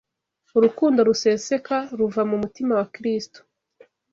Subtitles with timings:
[0.57, 3.39] Urukundo ruseseka ruva mu mutima wa Kristo